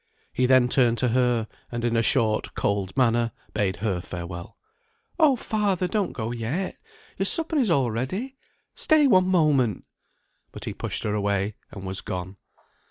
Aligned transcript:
He 0.33 0.47
then 0.47 0.67
turned 0.67 0.97
to 0.97 1.09
her, 1.09 1.47
and 1.71 1.85
in 1.85 1.95
a 1.95 2.01
short 2.01 2.55
cold 2.55 2.97
manner, 2.97 3.31
bade 3.53 3.75
her 3.85 4.01
farewell. 4.01 4.57
"Oh! 5.19 5.35
father, 5.35 5.87
don't 5.87 6.11
go 6.11 6.31
yet. 6.31 6.77
Your 7.19 7.27
supper 7.27 7.57
is 7.57 7.69
all 7.69 7.91
ready. 7.91 8.35
Stay 8.73 9.05
one 9.05 9.27
moment!" 9.27 9.85
But 10.51 10.65
he 10.65 10.73
pushed 10.73 11.03
her 11.03 11.13
away, 11.13 11.53
and 11.69 11.83
was 11.85 12.01
gone. 12.01 12.37